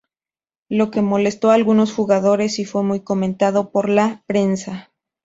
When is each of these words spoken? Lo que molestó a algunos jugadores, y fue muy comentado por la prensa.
Lo 0.67 0.89
que 0.89 1.03
molestó 1.03 1.51
a 1.51 1.53
algunos 1.53 1.93
jugadores, 1.93 2.57
y 2.57 2.65
fue 2.65 2.81
muy 2.81 3.01
comentado 3.01 3.69
por 3.69 3.87
la 3.87 4.23
prensa. 4.25 4.89